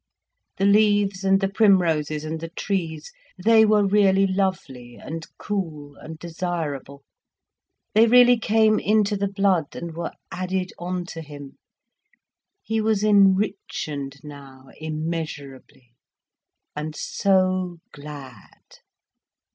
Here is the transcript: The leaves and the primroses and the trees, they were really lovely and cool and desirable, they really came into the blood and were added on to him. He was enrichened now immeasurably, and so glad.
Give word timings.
The 0.57 0.65
leaves 0.65 1.23
and 1.23 1.39
the 1.39 1.47
primroses 1.47 2.23
and 2.23 2.39
the 2.39 2.49
trees, 2.49 3.11
they 3.37 3.67
were 3.67 3.85
really 3.85 4.25
lovely 4.25 4.95
and 4.95 5.27
cool 5.37 5.95
and 5.97 6.17
desirable, 6.17 7.03
they 7.93 8.07
really 8.07 8.39
came 8.39 8.79
into 8.79 9.15
the 9.15 9.27
blood 9.27 9.75
and 9.75 9.93
were 9.95 10.09
added 10.31 10.73
on 10.79 11.05
to 11.13 11.21
him. 11.21 11.59
He 12.63 12.81
was 12.81 13.03
enrichened 13.03 14.15
now 14.23 14.69
immeasurably, 14.79 15.93
and 16.75 16.95
so 16.95 17.77
glad. 17.91 18.63